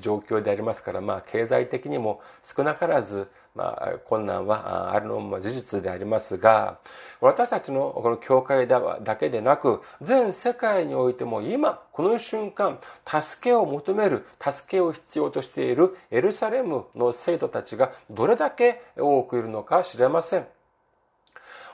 [0.00, 6.78] 状況でありますから、まあ、経済的にも少なからず、まあ、困難はあるのも事実でありますが
[7.20, 8.80] 私たちのこの教会だ
[9.16, 20.59] けでなく全世界においても今この瞬間助けを求める助けを必要としているエルサレムの生徒たちがどれだけ多くいるのか知れません。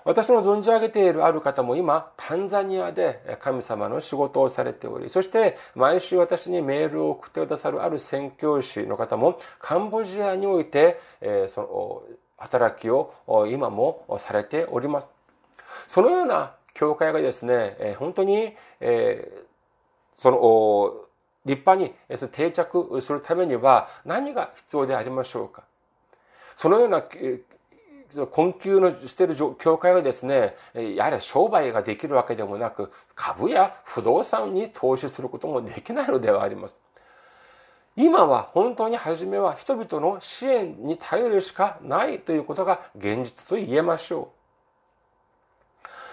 [0.06, 11.00] 私の存じ上げているある方も今、タンザニアで神様の仕事をされており、そして毎週私にメールを送ってくださるある宣教師の方も、カンボジアにおいて、
[11.48, 13.12] その働きを
[13.50, 15.08] 今もされております。
[15.88, 18.54] そのような教会がですね、本当に、
[20.14, 21.04] その、
[21.44, 21.92] 立派に
[22.28, 25.64] 定着するためには何が必要でありましょうか
[26.56, 27.02] そのような
[28.30, 36.76] 困窮のしている教会はですね、やはり商売ができるわけでもなく、株や不動産に投資することもできないのではあります。
[37.96, 44.45] 今は本当に初めは人々の支援に頼るしかないということが現実と言えましょう。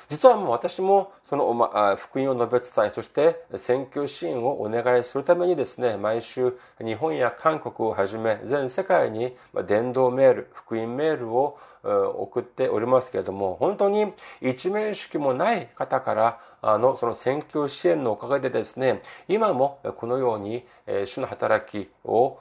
[0.07, 9.35] 実はもう私もその、ま、福音を述べ伝え、そして選挙支援をお願いするためにですね、毎週日本や韓国をはじめ全世界に
[9.67, 16.13] 伝道メール、福音メールを送っておりますけれども、本当に一面識もない方か
[16.61, 20.65] らのその選挙支援のおかげでですね、今もこのように
[21.05, 22.39] 主の働きを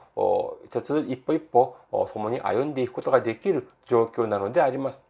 [0.65, 1.75] 一つ一歩一歩
[2.13, 5.01] 共に歩んでいくことができる状況なのであります。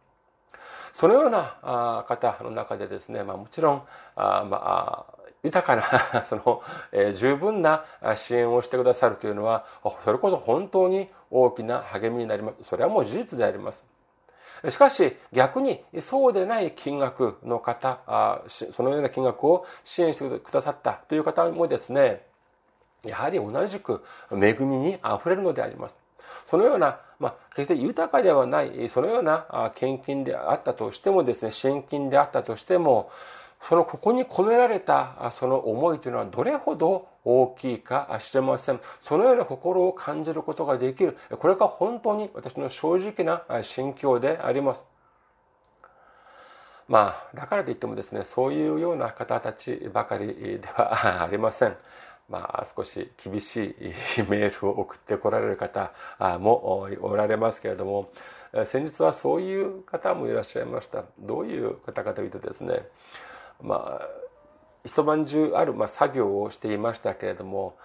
[0.94, 3.82] そのような方の中でですね、まあ、もちろん、
[4.14, 5.74] あまあ、豊か
[6.14, 7.84] な その、えー、十分な
[8.14, 9.64] 支援をしてくださるというのは、
[10.04, 12.68] それこそ本当に大きな励みになります。
[12.68, 13.84] それはもう事実であります。
[14.68, 17.98] しかし逆にそうでない金額の方、
[18.46, 22.24] そのような金額を支援してくださったという方もですね、
[23.02, 26.03] やはり同じく恵みに溢れるのであります。
[26.44, 33.10] そのような、まあ、決して豊かではない、そのような献金であったとしてもですね、支援金であったとしても、
[33.60, 38.80] そのここに込められたその思いというのはどれほど大きいか知れません。
[39.00, 41.16] そのような心を感じることができる。
[41.38, 44.84] これが本当に私の正直な心境であります。
[46.86, 51.76] まあ、だからといってもですね、そういうような方たちばかりではありません。
[52.28, 53.76] まあ、少し厳し
[54.16, 55.92] い メールを送ってこられる方
[56.38, 58.10] もおられますけれども
[58.64, 61.04] 先日はそういう方もいらっしゃいました。
[61.18, 62.88] どういう方かというとですね
[63.60, 64.08] まあ
[64.84, 67.76] 一晩中あるまあ作業をしていましたけれども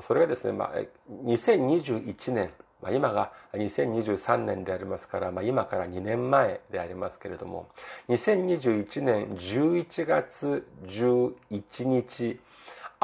[0.00, 0.78] それがですね、まあ、
[1.24, 2.50] 2021年
[2.84, 7.68] ま、今が2023年でありますから、まあ、今から2年前でありますけれども
[8.10, 12.38] 2021年11月11日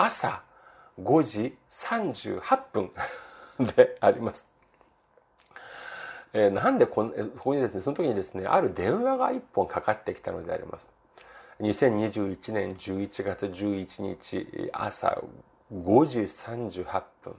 [0.02, 0.42] 朝
[0.98, 2.90] 5時38分
[3.76, 4.48] であります。
[6.32, 10.88] えー、なんでこんここにですねその時にですねある電話が1本かかってきたのであります。
[11.60, 15.22] 2021年11月11日朝
[15.70, 17.34] 5時38分。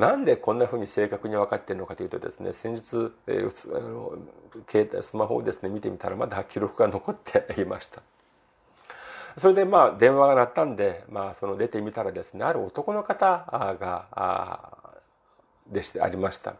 [0.00, 4.18] なんでこんなふうに正確に分かっているのかというとですね先日、えー、
[4.70, 8.00] 携帯スマホをですね見てみたらまだ記録が残っていました。
[9.36, 13.46] それでまあ電話が鳴ったんで、まあ、その出てみたらですねある男の方
[13.78, 14.78] が
[15.70, 16.54] でしてありました。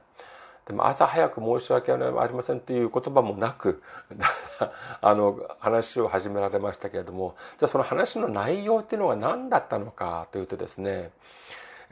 [0.66, 3.82] でも朝早く申し訳ありませんという言葉もなく
[5.00, 11.12] あの話を始められましたけれどもじゃあその話の内容っていうのは何だったのかというとですね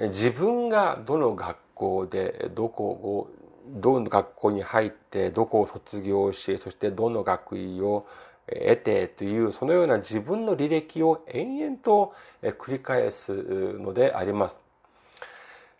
[0.00, 3.30] 自分がどの学校でどこを
[3.68, 8.06] どの学校に入ってどこを卒業しそしてどの学位を
[8.46, 14.58] 得てというそのような自分の履歴を延々と繰り返すのであります。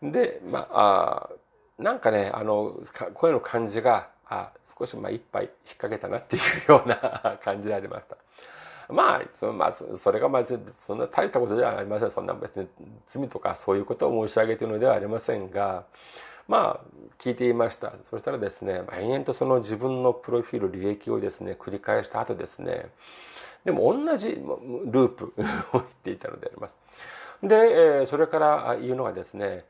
[0.02, 1.30] でまあ
[1.78, 2.78] なんかねあの
[3.14, 6.38] 声の感じがあ少しまあ一杯引っ掛けたなってい
[6.68, 8.16] うような 感じでありました。
[8.88, 12.68] まあそまあそれがまずそんな大したことではありませんそんな別に
[13.06, 15.84] 罪とかそういうことを申し上げているのではありませんが
[16.48, 22.86] まあ聞いていましたそしたらですね延々とその自分のプロフィール履歴をですね繰り返した後ですね
[23.64, 25.32] でも同じループ
[25.72, 26.78] を言っていたのであります
[27.42, 29.64] でそれから言うのがですね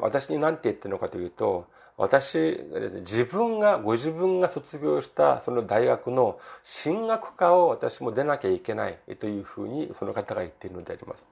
[0.00, 1.66] 私に何て言ってるのかというと
[1.96, 11.26] 私がですね自分がご自分が卒業したその大学の進学科を私も出なきゃいけないというふうにその方が言っているのであります。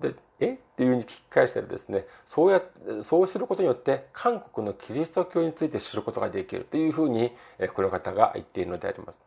[0.00, 0.52] でえ？
[0.54, 2.62] っていうふうに聞き返したらですねそうや
[3.02, 7.32] そうすることによって韓国のキリスト教について知ることができるというふうに
[7.74, 9.20] この方が言っているのであります。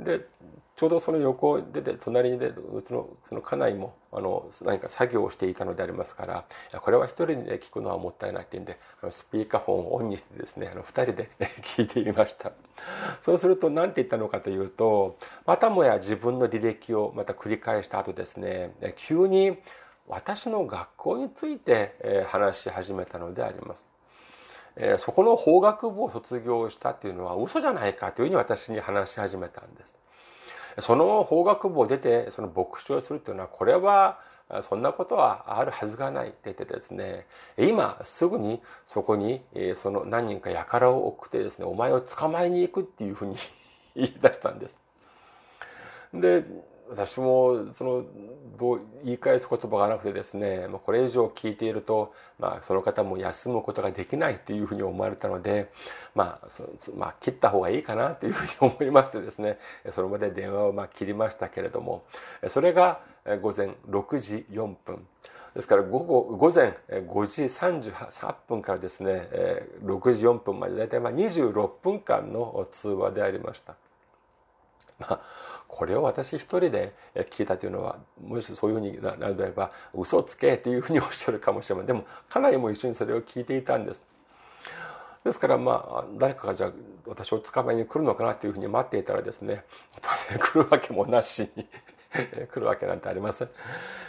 [0.00, 0.26] で
[0.76, 6.26] ちょうどその横でで隣にでうちのその家内もあの何か作業をしていたのでありますか
[6.72, 11.30] らこれは一人で聞くのはもったいないっていうんであのスピーカーフォンをオンにしてですねあの2人で
[11.62, 12.50] 聞いていました
[13.20, 15.16] そうすると何て言ったのかというと
[15.46, 19.56] またもや自分の履歴をまた繰り返した後ですね急に
[20.08, 23.84] 私の学校について話し始めたのであります
[24.98, 29.96] そこの法学部を卒業したっていうのは嘘じゃないかというふうに私に話し始めたんです。
[30.80, 34.18] その法学部を出てその牧師をするというのはこれは
[34.62, 37.26] そんなことはあるはずがないって言ってですね
[37.56, 39.40] 今すぐにそこに
[39.76, 43.36] その何人か輩を送ってですねお前を捕まえに行くっていうふうに
[43.94, 44.80] 言い出したんです。
[46.12, 46.44] で
[46.90, 48.04] 私もその
[48.58, 55.70] どう言い返す言葉がなくてですねこれ以上聞いていると、まあ、その方も休むことができないというふうに思われたので、
[56.14, 56.48] まあ
[56.96, 59.58] まあ、切った方がいいかなというふうに思いましてですね
[59.92, 62.04] それまで電話をまあ切りましたけれども
[62.48, 63.00] それが
[63.40, 65.06] 午前6時4分
[65.54, 69.28] ですから午後午前5時38分からですね
[69.84, 73.74] 6時4分まで大体まあ26分間の通話でありました。
[74.98, 75.20] まあ
[75.68, 76.94] これを私一人で
[77.30, 81.86] 聞いたというのはもしそういうふうになるのであれば嘘つけというふうにおっしゃるかもしれません。
[81.86, 84.04] でも家内も一緒にそれを聞いていたんです。
[85.24, 86.72] ですからまあ誰かがじゃあ
[87.06, 89.64] 私を捕まえに来るのかなというふうに待っていたらですね
[90.38, 91.66] 来るわけもなしに
[92.46, 93.48] 来るわけなんてありません。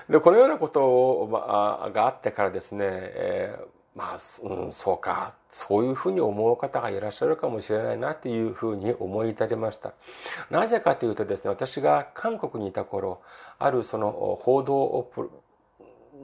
[0.10, 0.84] でこのようなこと
[1.22, 5.36] を、まあ、があってからですね、えーまあ、うん、そうか。
[5.50, 9.94] そういうふうに思う方がいらっしゃるかもしれないなというふうに思い至りました。
[10.50, 13.22] なぜかというとですね私が韓国にいた頃
[13.58, 15.10] あるその報道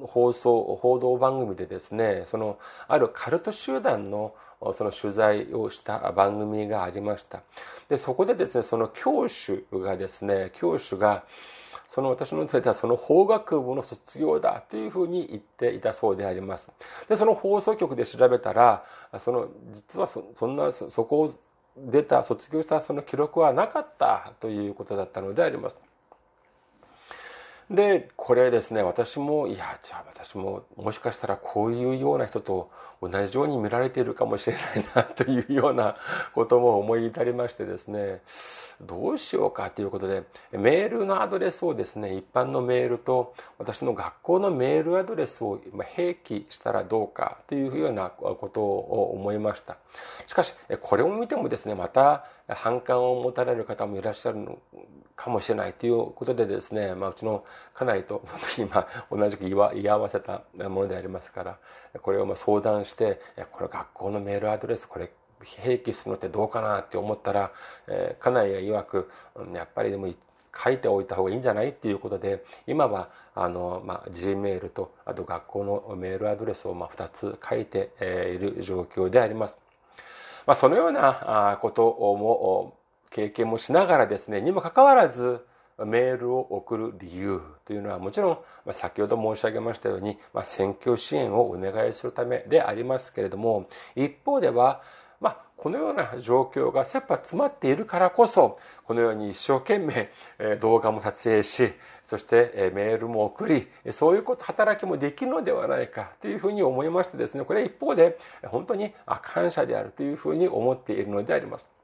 [0.02, 2.60] 放送報道番組でですねその
[2.90, 4.36] あるカルト集団の
[4.74, 7.42] その取材をした番組がありました。
[7.88, 11.24] でそこでですねその教師がですね教師が
[11.92, 16.72] その私の出たその法学部の卒業だというふうに言っていたそうであります。
[17.10, 18.86] で、その放送局で調べたら、
[19.20, 21.34] その、実はそそんな、そこを
[21.76, 25.78] 出た、卒業したその記録はなかったということだったのであります。
[27.72, 32.70] で、これですね、私も、いや、じゃあ私ももしかしたらこういうような人と
[33.02, 35.96] 同じように見られているかもしれないなというような
[36.36, 38.22] ことも思い至りましてですね、
[38.82, 45.60] どうしようかということでメールのアドレスをですね一般のメールと私の学校のメールアドレスを
[45.96, 49.78] 併記したらどうかというようなことを思いました。
[50.26, 54.48] しかしこれを見てもですねまた反感を持たれる方もいらっしゃる
[55.22, 57.44] かもしれないということでですね、まあ、うちの
[57.76, 61.58] 家内とその時今同じく言い合わせたものでありますから
[62.02, 65.12] これをま相談してこれ学校のメールアドレスこれ
[65.44, 67.52] 併記するのってどうかなって思ったら、
[67.88, 69.12] えー、家内が曰く
[69.54, 70.12] やっぱりでも
[70.56, 79.58] 書いておいた方がいいんじゃないっていうことで今はあの、まあ、G メールとあと学校のメールアドレスをまあ2つ書いている状況であります。
[80.48, 82.76] まあ、そのようなことも
[83.12, 85.45] 経験もしながらですねにもかかわらず
[85.78, 94.82] メールを送る理由というのはもちろんま先ほど申し上げましたようにま選挙支援をお願いするためでありますけれども一方では
[95.22, 100.09] まあ、このような状況が切羽詰まっているからこそ、このように一生懸命
[100.59, 111.81] 動画も撮影し、そしてメールも送り、そういうこと、働きもできるのではないかというふうに思いましてですね、これは一方で本当に感謝であるというふうに思っているのであります。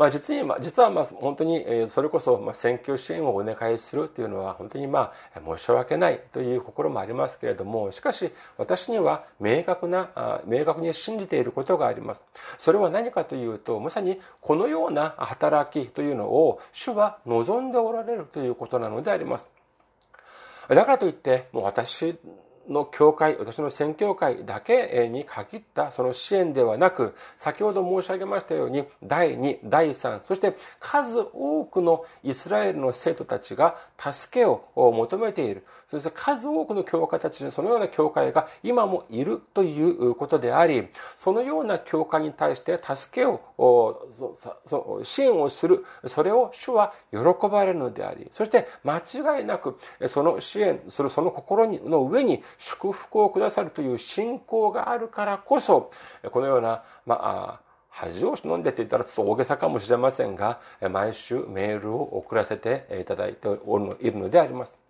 [0.00, 12.24] まあ、実に、まあ、実はまあ本当に、えそれこそ、まあ、選挙支援をお願いするというのは本当にまあ申し訳ないという心もありますけれどもしかし私には明確な明確に信じていることがあります。
[12.56, 19.48] それは何かというとまさにこのような働きというのを主は望んでおられるということなのであります。
[20.66, 22.16] だからといってもう私
[22.70, 35.66] の教会、私の宣教会だけに限ったその支援ではなく、先ほど申し上げましたように、第2、第3、そして数多くのイスラエルの生徒たちが助けを求めている。
[35.90, 40.86] そして数多くの教会たちにそのような教会が今もいるということであり、
[41.16, 47.18] そのような教会に対して助けを、支援をする、それを主は喜
[47.48, 55.90] ばれるのであり、そして間違いなくその支援するその心の上に祝福をくださるという信仰があるからこそ、
[56.30, 64.89] このような、まあ、恥を忍んでって言ったらちょっと大げさかもしれませんが、毎週メールを送らせていただいているのであります。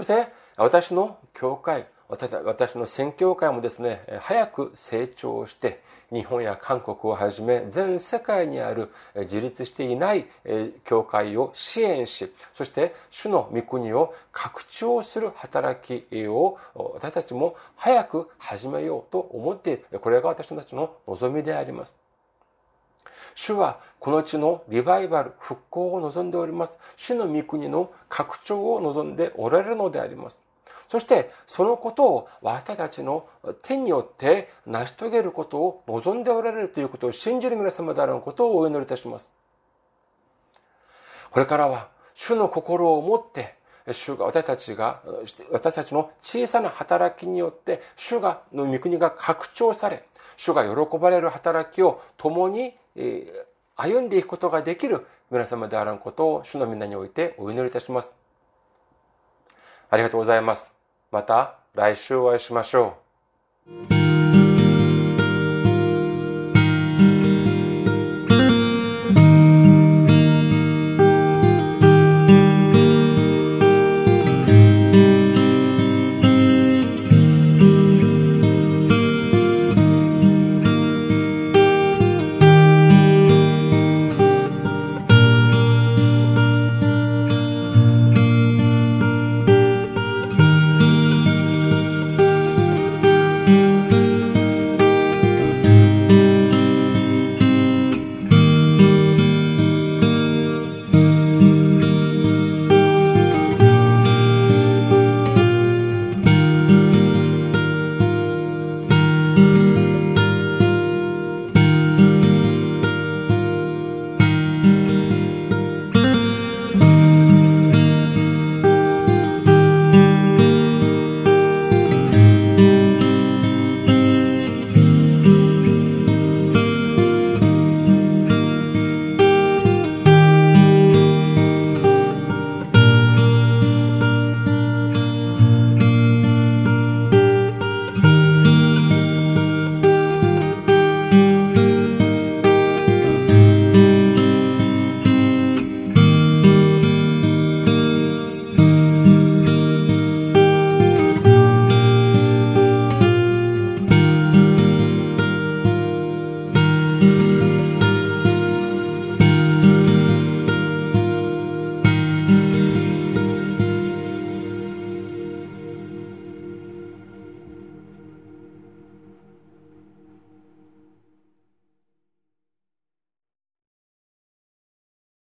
[0.00, 10.24] そして、私の教会、私の宣教会もですね、早く成長して、日本や韓国をはじめ全世界にある自立していない
[10.86, 20.00] 教会を支援しそして主の御国を拡張する働きを私たちも早く始めようと思っている。
[20.00, 21.94] これが私たちの望みであります。
[23.34, 30.40] 主はこの地のリバイバル復興を望んでおります主の御国の拡張を望んでおられるのであります
[30.90, 33.28] そしてそのことを私たちの
[33.62, 39.30] 手によって成し遂げることを望んでおられるということを信じる皆様であることをお祈りいたします。
[41.30, 43.54] これからは主の心を持って
[43.92, 45.00] 主が私たちが
[45.52, 50.04] 私たちの小さな働きによって主がの御国が拡張され
[50.40, 52.72] 主が喜ばれる働きを共に
[53.76, 58.14] 歩んでいくことができる皆様であらんことを主の皆においてお祈りいたします。
[59.90, 60.74] ありがとうございます。
[61.12, 62.96] また来週お会いしましょ
[63.68, 64.19] う。